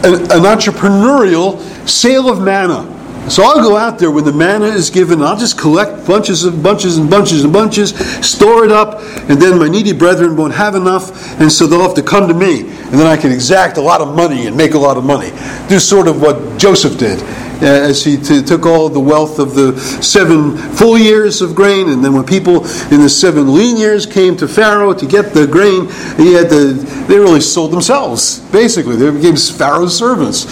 [0.04, 2.96] an, an entrepreneurial sale of manna.
[3.30, 5.22] So I'll go out there when the manna is given.
[5.22, 9.60] I'll just collect bunches and bunches and bunches and bunches, store it up, and then
[9.60, 12.94] my needy brethren won't have enough, and so they'll have to come to me, and
[12.94, 15.30] then I can exact a lot of money and make a lot of money.
[15.68, 17.22] Do sort of what Joseph did.
[17.62, 21.90] Uh, as he t- took all the wealth of the seven full years of grain,
[21.90, 25.46] and then when people in the seven lean years came to Pharaoh to get the
[25.46, 26.72] grain, he had to,
[27.08, 28.96] they really sold themselves, basically.
[28.96, 30.46] They became Pharaoh's servants.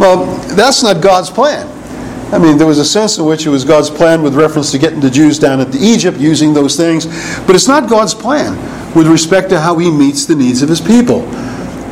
[0.00, 0.24] Well,
[0.56, 1.68] that's not God's plan.
[2.32, 4.78] I mean, there was a sense in which it was God's plan with reference to
[4.78, 7.04] getting the Jews down into Egypt using those things,
[7.46, 8.56] but it's not God's plan
[8.94, 11.28] with respect to how He meets the needs of His people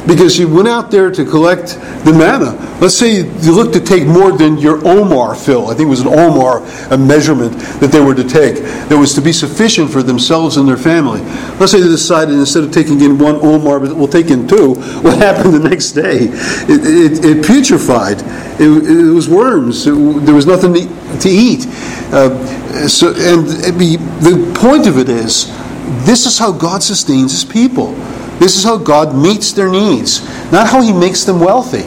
[0.07, 2.53] because you went out there to collect the manna.
[2.81, 5.69] Let's say you look to take more than your omer fill.
[5.69, 9.15] I think it was an omer, a measurement that they were to take that was
[9.15, 11.21] to be sufficient for themselves and their family.
[11.61, 14.75] Let's say they decided instead of taking in one omer, but we'll take in two.
[15.03, 16.19] What happened the next day?
[16.23, 18.23] It, it, it putrefied.
[18.61, 19.85] It, it, was worms.
[19.85, 21.67] there was nothing to, to eat.
[22.13, 25.47] Uh, so, and the point of it is,
[26.05, 27.95] this is how God sustains His people.
[28.43, 31.85] This is how God meets their needs, not how He makes them wealthy,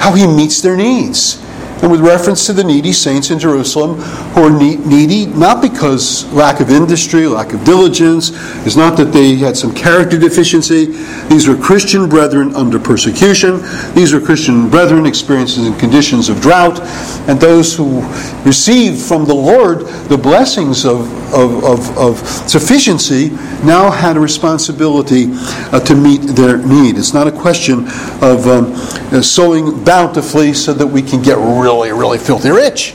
[0.00, 1.36] how He meets their needs.
[1.82, 3.98] And with reference to the needy saints in Jerusalem
[4.34, 8.30] who are needy, not because lack of industry, lack of diligence,
[8.64, 10.86] it's not that they had some character deficiency.
[11.26, 13.60] These were Christian brethren under persecution.
[13.94, 16.80] These were Christian brethren experiencing conditions of drought.
[17.28, 18.02] And those who
[18.44, 22.18] received from the Lord the blessings of, of, of, of
[22.48, 23.30] sufficiency
[23.64, 26.96] now had a responsibility uh, to meet their need.
[26.96, 27.88] It's not a question
[28.20, 28.72] of um,
[29.12, 32.94] uh, sowing bountifully so that we can get real really, really filthy rich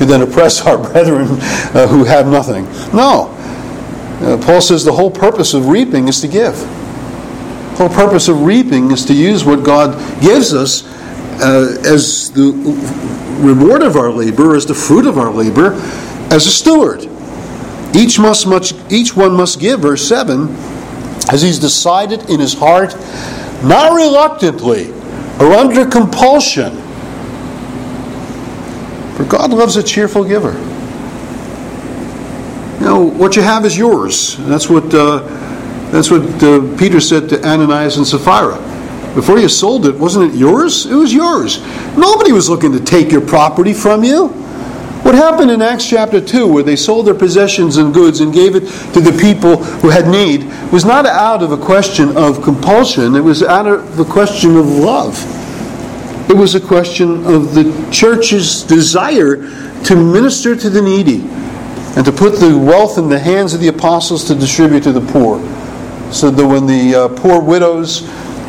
[0.00, 2.64] and then oppress our brethren uh, who have nothing.
[2.94, 3.34] No.
[4.20, 6.58] Uh, Paul says the whole purpose of reaping is to give.
[6.58, 10.84] The whole purpose of reaping is to use what God gives us
[11.40, 12.50] uh, as the
[13.40, 15.74] reward of our labor, as the fruit of our labor,
[16.32, 17.08] as a steward.
[17.94, 20.48] Each must much each one must give, verse 7,
[21.30, 22.94] as he's decided in his heart,
[23.62, 24.90] not reluctantly
[25.38, 26.76] or under compulsion
[29.18, 30.52] for God loves a cheerful giver.
[32.80, 34.36] Know, what you have is yours.
[34.46, 35.18] That's what, uh,
[35.90, 38.54] that's what uh, Peter said to Ananias and Sapphira.
[39.16, 40.86] Before you sold it, wasn't it yours?
[40.86, 41.60] It was yours.
[41.96, 44.28] Nobody was looking to take your property from you.
[45.02, 48.54] What happened in Acts chapter 2, where they sold their possessions and goods and gave
[48.54, 53.16] it to the people who had need, was not out of a question of compulsion,
[53.16, 55.16] it was out of the question of love.
[56.28, 59.36] It was a question of the church's desire
[59.84, 61.22] to minister to the needy
[61.96, 65.00] and to put the wealth in the hands of the apostles to distribute to the
[65.12, 65.40] poor.
[66.12, 68.02] So that when the uh, poor widows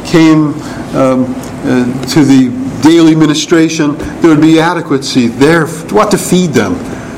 [0.05, 0.53] came
[0.93, 2.49] um, uh, to the
[2.83, 5.65] daily ministration, there would be adequacy there.
[5.65, 6.75] What to feed them?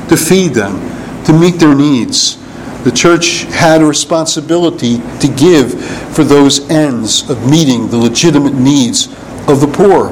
[0.08, 0.78] To feed them,
[1.24, 2.38] to meet their needs.
[2.84, 9.08] The church had a responsibility to give for those ends of meeting the legitimate needs
[9.48, 10.10] of the poor.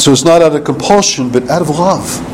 [0.00, 2.26] So it's not out of compulsion, but out of love.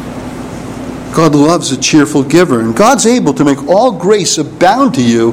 [1.12, 5.32] God loves a cheerful giver, and God's able to make all grace abound to you,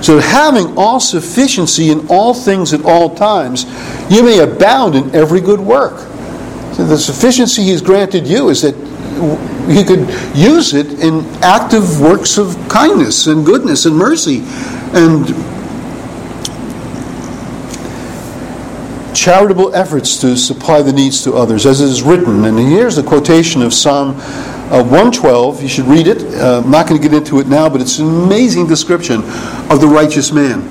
[0.00, 3.64] so that having all sufficiency in all things at all times,
[4.08, 5.98] you may abound in every good work.
[6.74, 8.76] So the sufficiency He's granted you is that
[9.68, 14.42] you could use it in active works of kindness and goodness and mercy
[14.94, 15.51] and
[19.22, 22.44] charitable efforts to supply the needs to others, as it is written.
[22.44, 24.16] And here's a quotation of Psalm
[24.72, 25.62] uh, 112.
[25.62, 26.24] You should read it.
[26.34, 29.18] Uh, I'm not going to get into it now, but it's an amazing description
[29.70, 30.62] of the righteous man.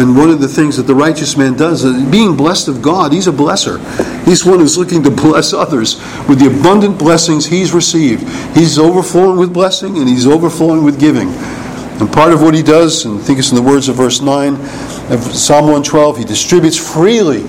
[0.00, 3.12] And one of the things that the righteous man does, uh, being blessed of God,
[3.12, 3.78] he's a blesser.
[4.24, 8.22] He's one who's looking to bless others with the abundant blessings he's received.
[8.56, 11.28] He's overflowing with blessing and he's overflowing with giving.
[11.28, 14.22] And part of what he does, and I think it's in the words of verse
[14.22, 17.44] 9 of Psalm 112, he distributes freely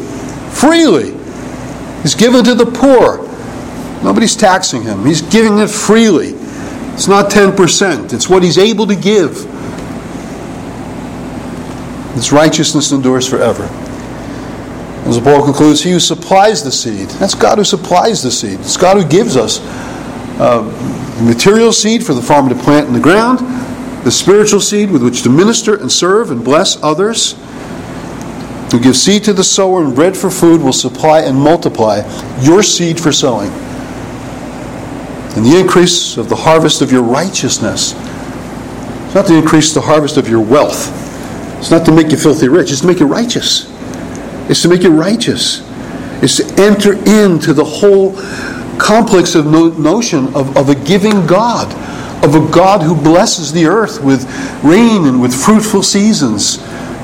[0.52, 1.12] freely.
[2.02, 3.26] He's given to the poor.
[4.04, 5.06] Nobody's taxing him.
[5.06, 6.34] He's giving it freely.
[6.94, 9.46] It's not 10%, it's what he's able to give.
[12.14, 13.64] His righteousness endures forever.
[15.08, 18.60] As the Paul concludes, he who supplies the seed, that's God who supplies the seed.
[18.60, 19.62] It's God who gives us
[20.42, 20.62] uh,
[21.24, 23.40] material seed for the farmer to plant in the ground,
[24.04, 27.34] the spiritual seed with which to minister and serve and bless others.
[28.72, 32.02] Who gives seed to the sower and bread for food will supply and multiply
[32.42, 33.50] your seed for sowing.
[35.36, 37.94] And the increase of the harvest of your righteousness.
[39.06, 40.96] It's not to increase the harvest of your wealth.
[41.60, 42.72] It's not to make you filthy rich.
[42.72, 43.66] It's to make you righteous.
[44.50, 45.68] It's to make you righteous.
[46.22, 48.14] It's to enter into the whole
[48.80, 51.74] complex of no, notion of, of a giving God,
[52.24, 54.26] of a God who blesses the earth with
[54.64, 56.60] rain and with fruitful seasons.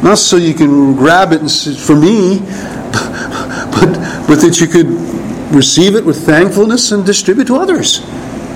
[0.05, 2.39] Not so you can grab it and for me,
[3.75, 3.91] but,
[4.27, 4.87] but that you could
[5.53, 7.99] receive it with thankfulness and distribute to others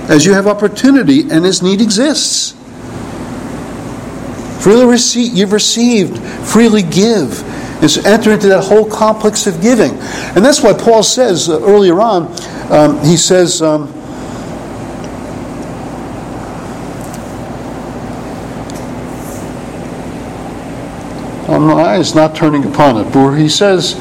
[0.09, 2.53] as you have opportunity and as need exists.
[4.63, 7.43] Freely receive, you've received, freely give.
[7.81, 9.91] Is enter into that whole complex of giving.
[10.35, 12.23] And that's why Paul says uh, earlier on,
[12.69, 13.87] um, he says, um,
[21.47, 23.95] oh, my eye is not turning upon it, but he says,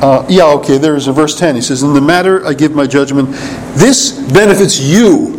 [0.00, 1.56] uh, yeah, okay, there is a verse 10.
[1.56, 3.30] He says, In the matter I give my judgment,
[3.74, 5.36] this benefits you.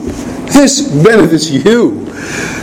[0.52, 2.04] This benefits you.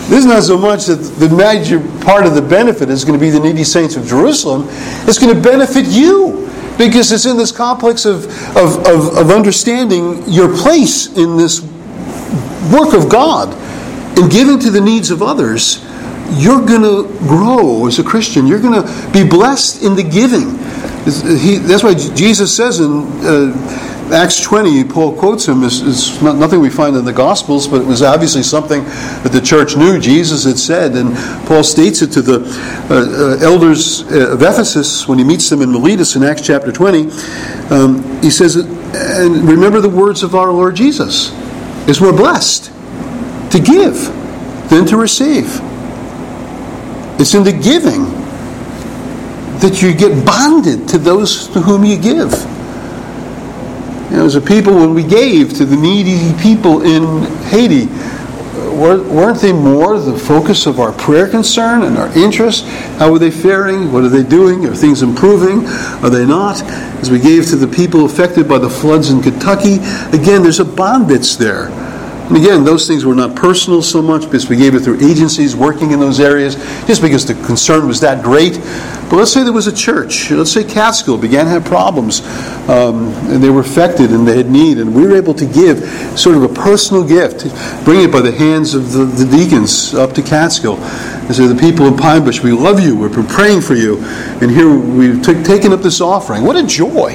[0.08, 3.24] This is not so much that the major part of the benefit is going to
[3.24, 4.66] be the needy saints of Jerusalem,
[5.08, 6.42] it's going to benefit you.
[6.76, 11.62] Because it's in this complex of, of, of, of understanding your place in this
[12.70, 13.54] work of God
[14.18, 15.82] and giving to the needs of others,
[16.32, 18.46] you're going to grow as a Christian.
[18.46, 20.58] You're going to be blessed in the giving.
[21.38, 26.36] He, that's why Jesus says in uh, Acts 20, Paul quotes him, is, is not,
[26.36, 29.98] nothing we find in the Gospels, but it was obviously something that the church knew
[29.98, 30.94] Jesus had said.
[30.94, 32.40] And Paul states it to the
[32.88, 36.70] uh, uh, elders uh, of Ephesus when he meets them in Miletus in Acts chapter
[36.70, 37.10] 20.
[37.70, 41.32] Um, he says, And remember the words of our Lord Jesus,
[41.88, 42.66] is we're blessed
[43.50, 44.06] to give
[44.70, 45.60] than to receive.
[47.18, 48.04] It's in the giving
[49.60, 52.32] that you get bonded to those to whom you give.
[54.10, 57.86] You know, as a people, when we gave to the needy people in Haiti,
[58.76, 62.66] weren't they more the focus of our prayer concern and our interest?
[62.98, 63.90] How are they faring?
[63.90, 64.66] What are they doing?
[64.66, 65.66] Are things improving?
[66.04, 66.62] Are they not?
[67.00, 69.76] As we gave to the people affected by the floods in Kentucky,
[70.12, 71.70] again, there's a bond that's there.
[72.26, 75.54] And again, those things were not personal so much because we gave it through agencies
[75.54, 78.54] working in those areas, just because the concern was that great.
[79.08, 82.22] But let's say there was a church, let's say Catskill began to have problems,
[82.68, 85.88] um, and they were affected and they had need, and we were able to give
[86.18, 87.42] sort of a personal gift,
[87.84, 90.78] bring it by the hands of the, the deacons up to Catskill.
[90.78, 93.98] And say, the people in Pine Bush, we love you, been praying for you,
[94.40, 96.42] and here we've t- taken up this offering.
[96.42, 97.14] What a joy!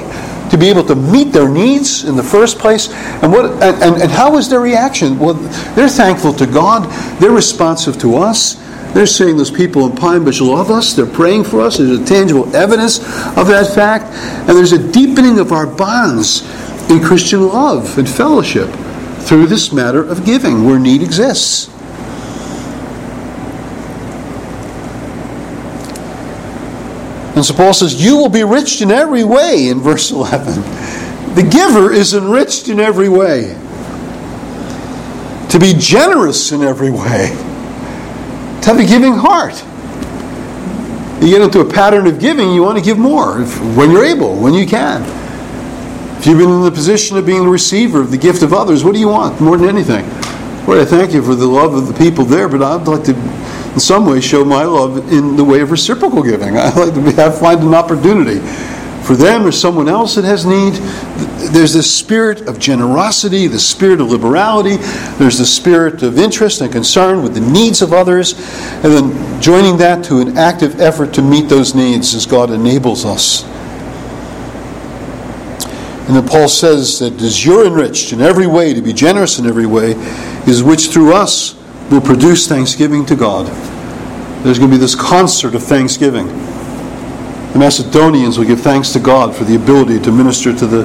[0.52, 2.90] To be able to meet their needs in the first place.
[3.22, 5.18] And what and, and, how was their reaction?
[5.18, 5.32] Well,
[5.74, 6.92] they're thankful to God.
[7.18, 8.56] They're responsive to us.
[8.92, 10.92] They're saying those people in Pine Bush love us.
[10.92, 11.78] They're praying for us.
[11.78, 14.04] There's a tangible evidence of that fact.
[14.46, 16.42] And there's a deepening of our bonds
[16.90, 18.68] in Christian love and fellowship
[19.20, 21.70] through this matter of giving where need exists.
[27.42, 30.62] And so Paul says, You will be rich in every way in verse 11.
[31.34, 33.58] The giver is enriched in every way.
[35.48, 37.30] To be generous in every way.
[38.60, 39.60] To have a giving heart.
[41.20, 44.04] You get into a pattern of giving, you want to give more if, when you're
[44.04, 45.02] able, when you can.
[46.20, 48.84] If you've been in the position of being the receiver of the gift of others,
[48.84, 50.08] what do you want more than anything?
[50.64, 53.14] Lord, I thank you for the love of the people there, but I'd like to
[53.72, 56.56] in some way show my love in the way of reciprocal giving.
[56.58, 58.40] I like to find an opportunity
[59.02, 60.74] for them or someone else that has need.
[61.52, 64.76] There's this spirit of generosity, the spirit of liberality,
[65.18, 68.34] there's the spirit of interest and concern with the needs of others,
[68.84, 73.04] and then joining that to an active effort to meet those needs as God enables
[73.04, 73.44] us.
[76.06, 79.46] And then Paul says that as you're enriched in every way, to be generous in
[79.46, 79.92] every way,
[80.46, 81.54] is which through us
[81.90, 83.46] will produce thanksgiving to God.
[84.44, 86.26] There's going to be this concert of thanksgiving.
[86.26, 90.84] The Macedonians will give thanks to God for the ability to minister to the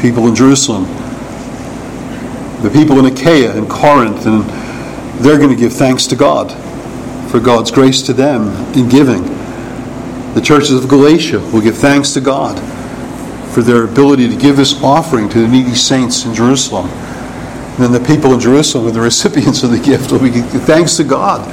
[0.00, 0.84] people in Jerusalem.
[2.62, 4.44] The people in Achaia and Corinth, and
[5.22, 6.52] they're going to give thanks to God
[7.30, 9.24] for God's grace to them in giving.
[10.34, 12.58] The churches of Galatia will give thanks to God
[13.52, 16.88] for their ability to give this offering to the needy saints in Jerusalem.
[17.74, 21.04] And then the people in Jerusalem, the recipients of the gift, will be thanks to
[21.04, 21.44] God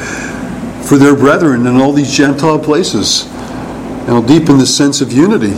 [0.86, 5.54] for their brethren in all these Gentile places And it'll deepen the sense of unity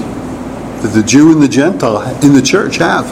[0.84, 3.08] that the Jew and the Gentile in the church have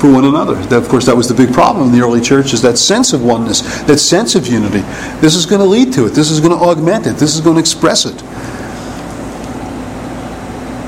[0.00, 0.54] for one another.
[0.54, 3.12] That, of course, that was the big problem in the early church is that sense
[3.12, 4.80] of oneness, that sense of unity.
[5.20, 6.10] This is going to lead to it.
[6.10, 7.16] This is going to augment it.
[7.16, 8.22] This is going to express it.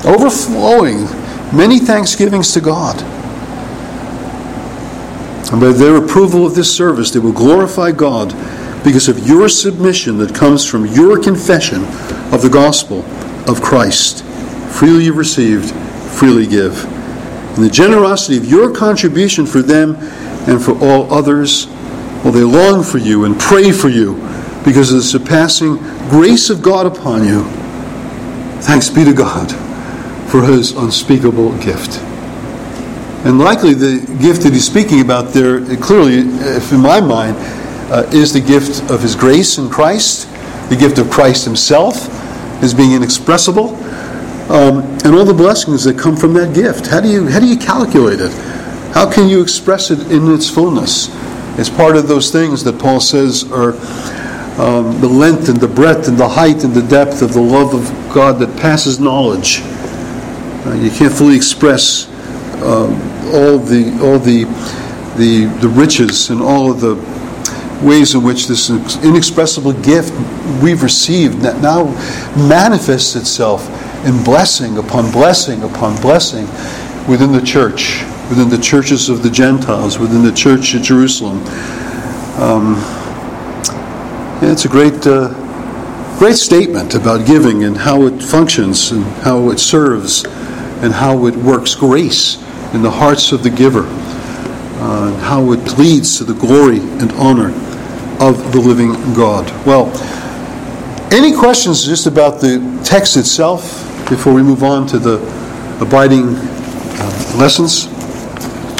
[0.05, 1.05] Overflowing
[1.55, 3.16] many thanksgivings to God.
[5.51, 8.31] And by their approval of this service, they will glorify God
[8.83, 11.83] because of your submission that comes from your confession
[12.33, 13.03] of the gospel
[13.49, 14.23] of Christ.
[14.71, 15.71] Freely you've received,
[16.11, 16.85] freely give.
[17.55, 19.95] And the generosity of your contribution for them
[20.47, 21.67] and for all others,
[22.23, 24.15] well, they long for you and pray for you
[24.65, 25.77] because of the surpassing
[26.09, 27.43] grace of God upon you.
[28.61, 29.51] Thanks be to God
[30.29, 32.06] for his unspeakable gift.
[33.27, 37.35] And likely the gift that he's speaking about there, clearly, if in my mind,
[37.91, 40.29] uh, is the gift of his grace in Christ,
[40.69, 42.07] the gift of Christ himself
[42.63, 43.75] as being inexpressible,
[44.49, 46.87] um, and all the blessings that come from that gift.
[46.87, 48.31] How do you how do you calculate it?
[48.93, 51.09] How can you express it in its fullness?
[51.59, 53.73] It's part of those things that Paul says are
[54.57, 57.73] um, the length and the breadth and the height and the depth of the love
[57.73, 59.59] of God that passes knowledge.
[60.65, 62.06] Uh, you can't fully express
[62.63, 64.45] all the all the
[65.17, 66.95] the the riches and all of the
[67.81, 68.69] ways in which this
[69.03, 70.11] inexpressible gift
[70.61, 71.85] we've received now
[72.47, 73.67] manifests itself
[74.05, 76.45] in blessing upon blessing upon blessing
[77.07, 81.37] within the church, within the churches of the Gentiles, within the church at Jerusalem.
[82.41, 82.75] Um,
[84.41, 85.29] it's a great, uh,
[86.19, 90.25] great statement about giving and how it functions and how it serves
[90.81, 92.43] and how it works grace
[92.73, 97.11] in the hearts of the giver, uh, and how it leads to the glory and
[97.13, 97.49] honor
[98.19, 99.49] of the living God.
[99.65, 99.91] Well,
[101.13, 105.17] any questions just about the text itself before we move on to the
[105.81, 107.85] abiding uh, lessons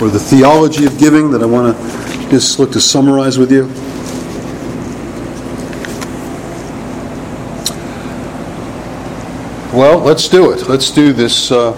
[0.01, 3.67] or the theology of giving that I want to just look to summarize with you?
[9.77, 10.67] Well, let's do it.
[10.67, 11.73] Let's do this uh,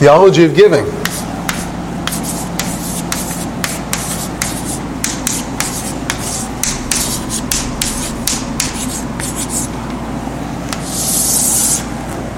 [0.00, 0.86] theology of giving.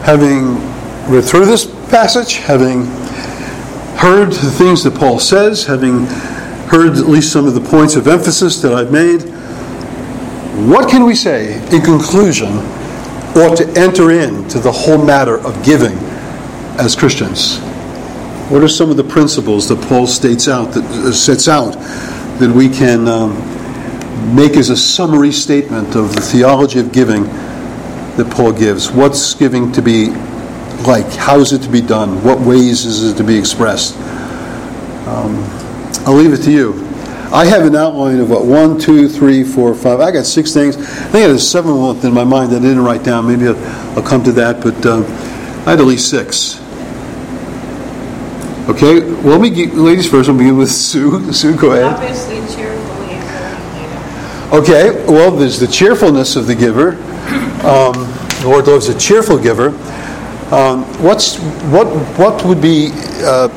[0.02, 0.56] having
[1.08, 2.84] read through this passage, having
[3.96, 6.06] heard the things that Paul says, having
[6.66, 9.22] heard at least some of the points of emphasis that I've made,
[10.68, 12.48] what can we say in conclusion
[13.36, 15.96] ought to enter into the whole matter of giving
[16.82, 17.58] as Christians?
[18.50, 21.72] What are some of the principles that Paul states out that uh, sets out
[22.38, 23.34] that we can um,
[24.34, 27.24] make as a summary statement of the theology of giving
[28.16, 28.90] that Paul gives.
[28.90, 30.10] What's giving to be
[30.86, 31.06] like?
[31.14, 32.22] How is it to be done?
[32.22, 33.96] What ways is it to be expressed?
[35.06, 35.42] Um,
[36.06, 36.86] I'll leave it to you.
[37.32, 40.00] I have an outline of what one, two, three, four, five.
[40.00, 40.76] I got six things.
[40.76, 41.72] I think there's seven
[42.04, 43.26] in my mind that I didn't write down.
[43.26, 43.56] Maybe I'll,
[43.96, 45.04] I'll come to that, but um,
[45.66, 46.61] I had at least six.
[48.72, 50.30] Okay, well, let me get, ladies first.
[50.30, 51.30] We'll begin with Sue.
[51.34, 51.92] Sue, go ahead.
[51.92, 53.16] Obviously, cheerfully
[54.50, 56.92] Okay, well, there's the cheerfulness of the giver.
[57.66, 57.92] Um,
[58.40, 59.68] the Lord loves a cheerful giver.
[60.54, 61.36] Um, what's
[61.68, 62.88] what what would be
[63.22, 63.48] uh,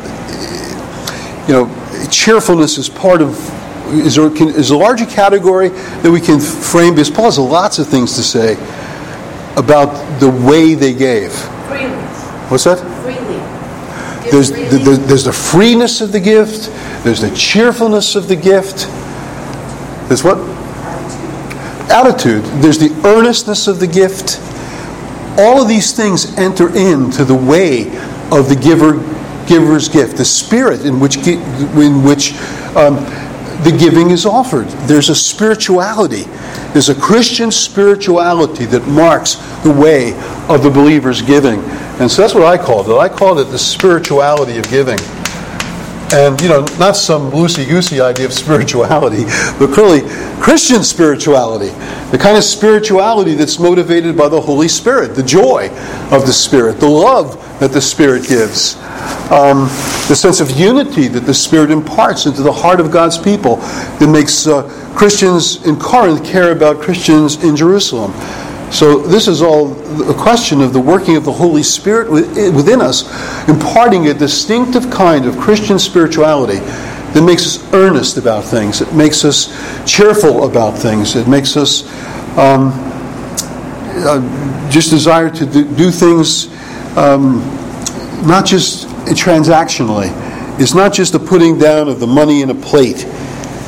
[1.48, 3.40] you know cheerfulness is part of
[3.94, 7.80] is there can, is a larger category that we can frame because Paul has lots
[7.80, 8.56] of things to say
[9.56, 11.32] about the way they gave.
[12.50, 12.95] What's that?
[14.32, 16.70] There's the, the, there's the freeness of the gift.
[17.04, 18.88] There's the cheerfulness of the gift.
[20.10, 20.38] There's what?
[21.90, 24.42] attitude, there's the earnestness of the gift.
[25.38, 27.88] All of these things enter into the way
[28.32, 29.00] of the giver
[29.48, 32.34] giver's gift, the spirit in which in which
[32.76, 32.96] um,
[33.64, 34.68] the giving is offered.
[34.88, 36.24] There's a spirituality.
[36.74, 40.14] There's a Christian spirituality that marks the way
[40.50, 41.62] of the believer's giving.
[42.00, 42.98] And so that's what I called it.
[42.98, 45.00] I called it the spirituality of giving.
[46.14, 49.24] And, you know, not some loosey goosey idea of spirituality,
[49.58, 50.02] but clearly
[50.40, 51.70] Christian spirituality.
[52.12, 55.70] The kind of spirituality that's motivated by the Holy Spirit, the joy
[56.12, 58.76] of the Spirit, the love that the Spirit gives,
[59.32, 59.70] um,
[60.08, 64.10] the sense of unity that the Spirit imparts into the heart of God's people that
[64.12, 64.64] makes uh,
[64.96, 68.12] Christians in Corinth care about Christians in Jerusalem.
[68.72, 69.74] So, this is all
[70.10, 73.04] a question of the working of the Holy Spirit within us,
[73.48, 76.58] imparting a distinctive kind of Christian spirituality
[77.16, 79.48] that makes us earnest about things, it makes us
[79.90, 81.88] cheerful about things, it makes us
[82.38, 82.72] um,
[84.04, 86.48] uh, just desire to do things
[86.98, 87.40] um,
[88.28, 90.10] not just transactionally.
[90.60, 93.06] It's not just the putting down of the money in a plate.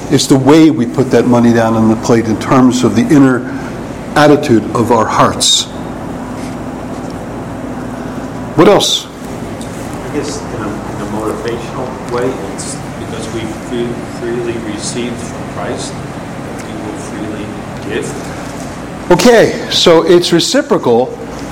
[0.09, 3.03] It's the way we put that money down on the plate in terms of the
[3.03, 3.39] inner
[4.17, 5.65] attitude of our hearts.
[8.57, 9.05] What else?
[9.05, 13.41] I guess in a, in a motivational way, it's because we
[14.19, 17.45] freely received from Christ, that we will freely
[17.87, 19.11] give.
[19.11, 21.05] Okay, so it's reciprocal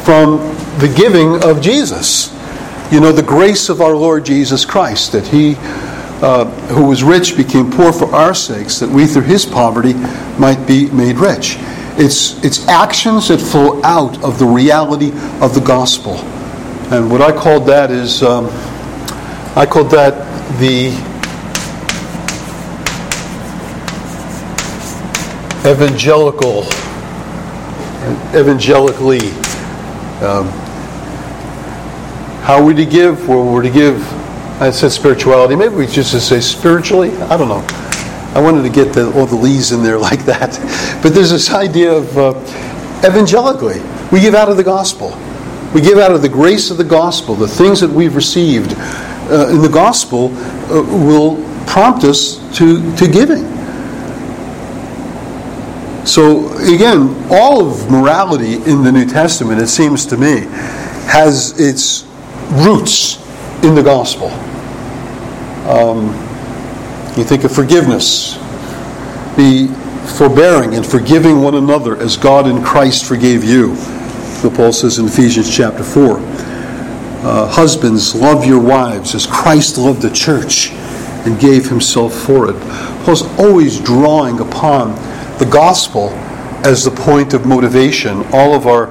[0.03, 0.39] from
[0.79, 2.33] the giving of Jesus.
[2.91, 5.55] You know, the grace of our Lord Jesus Christ, that He,
[6.23, 9.93] uh, who was rich, became poor for our sakes, that we through His poverty
[10.39, 11.59] might be made rich.
[11.97, 16.15] It's, it's actions that flow out of the reality of the gospel.
[16.91, 18.47] And what I called that is, um,
[19.55, 20.13] I called that
[20.59, 20.89] the
[25.65, 26.63] evangelical,
[28.37, 29.31] evangelically.
[30.21, 30.47] Um,
[32.43, 33.27] how are we to give?
[33.27, 33.97] Well, we're to give,
[34.61, 35.55] I said spirituality.
[35.55, 37.11] Maybe we just say spiritually.
[37.17, 37.84] I don't know.
[38.35, 40.59] I wanted to get the, all the lees in there like that.
[41.01, 42.33] But there's this idea of uh,
[43.07, 43.81] evangelically.
[44.11, 45.17] We give out of the gospel.
[45.73, 49.49] We give out of the grace of the gospel, the things that we've received uh,
[49.49, 53.43] in the gospel uh, will prompt us to, to giving.
[56.05, 60.41] So, again, all of morality in the New Testament, it seems to me,
[61.07, 62.05] has its
[62.63, 63.17] roots
[63.63, 64.27] in the gospel.
[65.67, 66.24] Um,
[67.17, 68.35] you think of forgiveness,
[69.35, 69.67] be
[70.17, 73.75] forbearing and forgiving one another as God in Christ forgave you
[74.45, 76.17] what Paul says in Ephesians chapter 4.
[76.17, 80.71] Uh, husbands, love your wives as Christ loved the church
[81.25, 82.55] and gave himself for it.
[83.03, 84.93] Paul's always drawing upon
[85.39, 86.09] the gospel
[86.63, 88.23] as the point of motivation.
[88.31, 88.87] All of our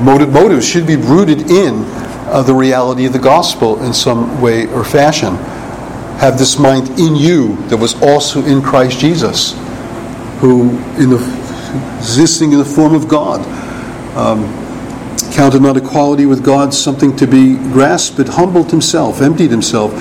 [0.00, 1.82] motive, motives should be rooted in
[2.28, 5.34] uh, the reality of the gospel in some way or fashion.
[6.20, 9.54] Have this mind in you that was also in Christ Jesus,
[10.40, 10.68] who,
[11.00, 13.40] in the, existing in the form of God,
[14.16, 14.44] um,
[15.32, 19.92] counted not equality with God something to be grasped, but humbled himself, emptied himself,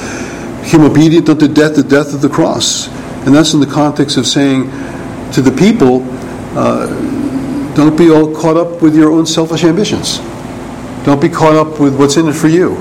[0.61, 2.88] became obedient unto death, the death of the cross.
[3.26, 4.70] And that's in the context of saying
[5.32, 6.05] to the people,
[6.57, 6.88] uh,
[7.76, 10.17] don't be all caught up with your own selfish ambitions.
[11.05, 12.76] Don't be caught up with what's in it for you.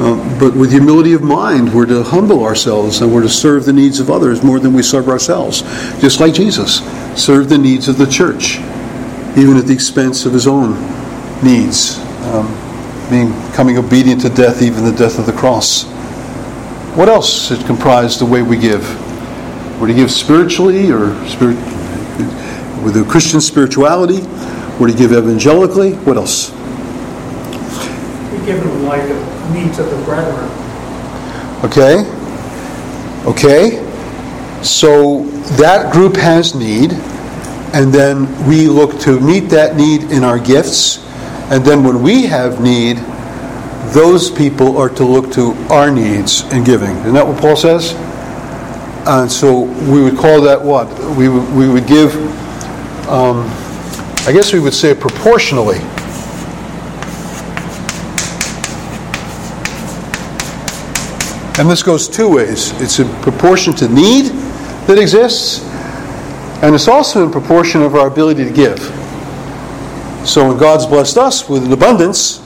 [0.00, 3.72] Uh, but with humility of mind, we're to humble ourselves and we're to serve the
[3.72, 5.60] needs of others more than we serve ourselves.
[6.00, 6.78] Just like Jesus,
[7.22, 8.56] serve the needs of the church,
[9.36, 10.72] even at the expense of his own
[11.44, 11.98] needs,
[12.32, 12.48] um,
[13.10, 15.84] being becoming obedient to death, even the death of the cross.
[16.96, 18.82] What else should comprise the way we give?
[19.78, 21.56] We're to give spiritually or spirit,
[22.82, 24.22] with a Christian spirituality.
[24.80, 25.92] We're to give evangelically.
[25.92, 26.52] What else?
[28.32, 30.48] We give them the needs of the brethren.
[31.64, 32.04] Okay.
[33.26, 33.86] Okay.
[34.62, 35.24] So
[35.56, 36.92] that group has need,
[37.72, 41.00] and then we look to meet that need in our gifts
[41.50, 42.98] and then when we have need,
[43.92, 46.96] those people are to look to our needs in giving.
[46.98, 47.92] Isn't that what Paul says?
[49.08, 50.86] And so we would call that what?
[51.16, 52.14] We we would give,
[53.08, 53.48] um,
[54.28, 55.78] I guess we would say proportionally.
[61.60, 64.32] And this goes two ways it's in proportion to need
[64.86, 65.62] that exists,
[66.62, 68.78] and it's also in proportion of our ability to give.
[70.26, 72.38] So when God's blessed us with an abundance,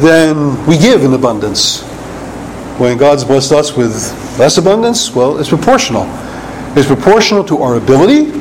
[0.00, 1.80] then we give in abundance.
[2.78, 3.94] When God's blessed us with
[4.38, 6.04] less abundance, well, it's proportional.
[6.76, 8.32] It's proportional to our ability,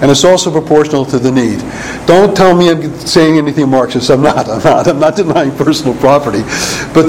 [0.00, 1.58] and it's also proportional to the need.
[2.06, 4.08] Don't tell me I'm saying anything Marxist.
[4.10, 4.48] I'm not.
[4.48, 4.88] I'm not.
[4.88, 6.40] I'm not denying personal property.
[6.94, 7.06] But the